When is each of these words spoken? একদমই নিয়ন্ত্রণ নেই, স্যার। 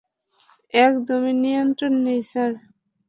একদমই 0.73 1.33
নিয়ন্ত্রণ 1.43 1.93
নেই, 2.05 2.21
স্যার। 2.29 2.51